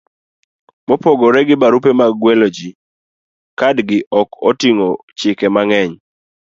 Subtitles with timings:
[0.87, 2.69] Mopogore gi barupe mag gwelo ji,
[3.59, 4.89] kadgi ok oting'o
[5.19, 5.91] chike mang'eny: